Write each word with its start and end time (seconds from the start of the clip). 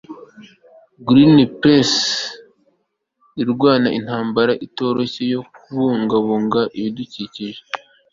greenpeace 1.07 1.95
irwana 3.43 3.89
intambara 3.97 4.53
itoroshye 4.65 5.23
yo 5.33 5.41
kubungabunga 5.63 6.61
ibidukikije 6.77 7.61